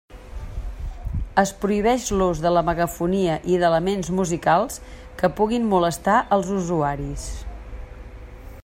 [1.41, 4.81] Es prohibeix l'ús de la megafonia i d'elements musicals
[5.21, 7.29] que puguin molestar els usuaris.